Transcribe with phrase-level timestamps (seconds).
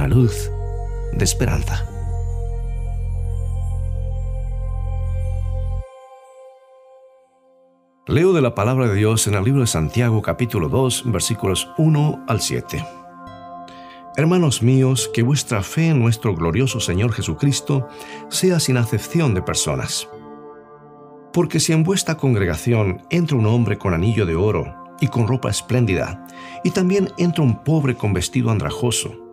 [0.00, 0.50] una luz
[1.12, 1.86] de esperanza.
[8.06, 12.24] Leo de la palabra de Dios en el libro de Santiago capítulo 2 versículos 1
[12.26, 12.82] al 7.
[14.16, 17.86] Hermanos míos, que vuestra fe en nuestro glorioso Señor Jesucristo
[18.30, 20.08] sea sin acepción de personas.
[21.30, 25.50] Porque si en vuestra congregación entra un hombre con anillo de oro y con ropa
[25.50, 26.26] espléndida,
[26.64, 29.29] y también entra un pobre con vestido andrajoso,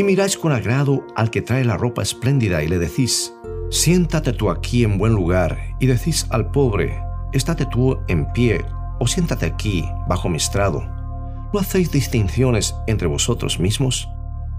[0.00, 3.34] y miráis con agrado al que trae la ropa espléndida y le decís,
[3.70, 6.98] siéntate tú aquí en buen lugar, y decís al pobre,
[7.34, 8.64] estate tú en pie,
[8.98, 10.82] o siéntate aquí bajo mi estrado
[11.52, 14.08] ¿No hacéis distinciones entre vosotros mismos?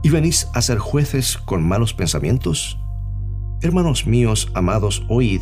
[0.03, 2.77] ¿Y venís a ser jueces con malos pensamientos?
[3.61, 5.41] Hermanos míos, amados, oíd.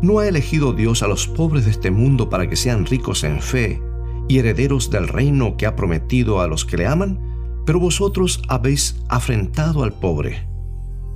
[0.00, 3.42] ¿No ha elegido Dios a los pobres de este mundo para que sean ricos en
[3.42, 3.82] fe
[4.28, 7.33] y herederos del reino que ha prometido a los que le aman?
[7.66, 10.46] Pero vosotros habéis afrentado al pobre.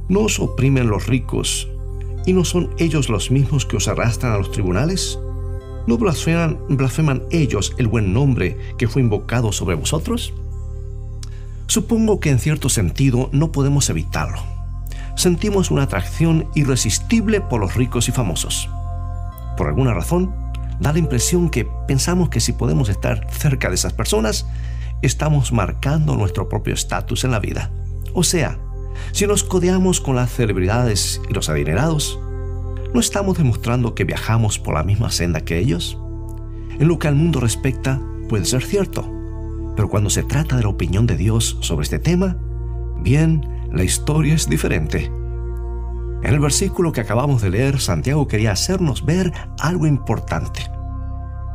[0.08, 1.68] ¿No os oprimen los ricos
[2.24, 5.18] y no son ellos los mismos que os arrastran a los tribunales?
[5.86, 10.32] ¿No blasfeman, blasfeman ellos el buen nombre que fue invocado sobre vosotros?
[11.66, 14.42] Supongo que en cierto sentido no podemos evitarlo.
[15.16, 18.70] Sentimos una atracción irresistible por los ricos y famosos.
[19.56, 20.34] Por alguna razón,
[20.80, 24.46] da la impresión que pensamos que si podemos estar cerca de esas personas,
[25.02, 27.70] estamos marcando nuestro propio estatus en la vida.
[28.14, 28.58] O sea,
[29.12, 32.18] si nos codeamos con las celebridades y los adinerados,
[32.94, 35.98] ¿No estamos demostrando que viajamos por la misma senda que ellos?
[36.78, 39.06] En lo que al mundo respecta, puede ser cierto,
[39.76, 42.38] pero cuando se trata de la opinión de Dios sobre este tema,
[43.02, 45.04] bien, la historia es diferente.
[46.22, 50.70] En el versículo que acabamos de leer, Santiago quería hacernos ver algo importante.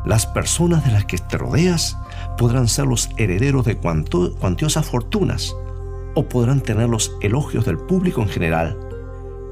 [0.06, 1.98] Las personas de las que te rodeas
[2.38, 5.56] podrán ser los herederos de cuantiosas fortunas
[6.16, 8.78] o podrán tener los elogios del público en general,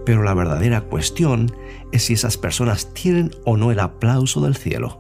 [0.06, 1.56] pero la verdadera cuestión
[1.92, 5.00] es si esas personas tienen o no el aplauso del cielo.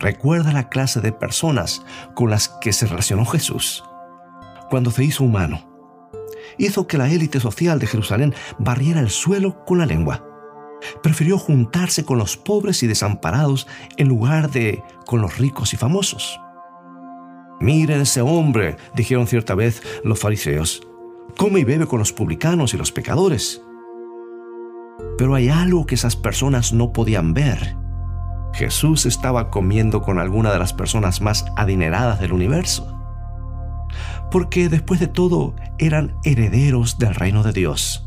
[0.00, 1.84] Recuerda la clase de personas
[2.14, 3.84] con las que se relacionó Jesús.
[4.68, 5.62] Cuando se hizo humano,
[6.58, 10.33] hizo que la élite social de Jerusalén barriera el suelo con la lengua.
[11.02, 13.66] Prefirió juntarse con los pobres y desamparados
[13.96, 16.40] en lugar de con los ricos y famosos.
[17.60, 20.86] Miren ese hombre, dijeron cierta vez los fariseos.
[21.36, 23.62] Come y bebe con los publicanos y los pecadores.
[25.18, 27.76] Pero hay algo que esas personas no podían ver.
[28.52, 32.90] Jesús estaba comiendo con alguna de las personas más adineradas del universo.
[34.30, 38.03] Porque después de todo eran herederos del reino de Dios.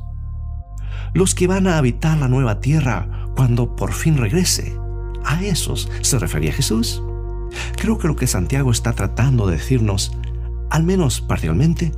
[1.17, 4.77] Los que van a habitar la nueva tierra cuando por fin regrese.
[5.25, 7.01] ¿A esos se refería Jesús?
[7.75, 10.15] Creo que lo que Santiago está tratando de decirnos,
[10.69, 11.91] al menos parcialmente,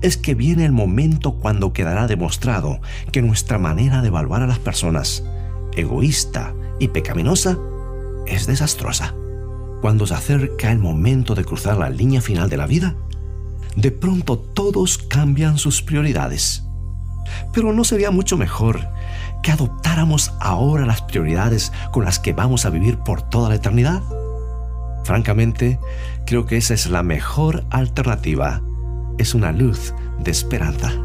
[0.00, 2.80] es que viene el momento cuando quedará demostrado
[3.12, 5.24] que nuestra manera de evaluar a las personas,
[5.76, 7.58] egoísta y pecaminosa,
[8.26, 9.14] es desastrosa.
[9.82, 12.96] Cuando se acerca el momento de cruzar la línea final de la vida,
[13.76, 16.64] de pronto todos cambian sus prioridades.
[17.52, 18.88] Pero ¿no sería mucho mejor
[19.42, 24.02] que adoptáramos ahora las prioridades con las que vamos a vivir por toda la eternidad?
[25.04, 25.78] Francamente,
[26.26, 28.62] creo que esa es la mejor alternativa
[29.18, 31.03] es una luz de esperanza.